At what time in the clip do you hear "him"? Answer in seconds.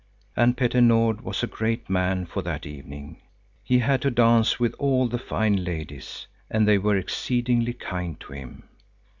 8.33-8.63